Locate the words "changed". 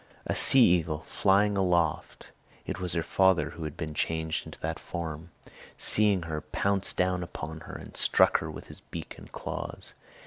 3.93-4.47